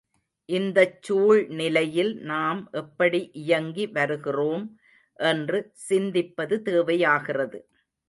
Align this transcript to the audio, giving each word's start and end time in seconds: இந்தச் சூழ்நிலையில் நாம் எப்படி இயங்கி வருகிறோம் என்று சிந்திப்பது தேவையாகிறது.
இந்தச் 0.49 1.03
சூழ்நிலையில் 1.03 2.13
நாம் 2.23 2.61
எப்படி 2.73 3.29
இயங்கி 3.43 3.85
வருகிறோம் 3.91 4.65
என்று 5.19 5.59
சிந்திப்பது 5.89 6.57
தேவையாகிறது. 6.61 7.59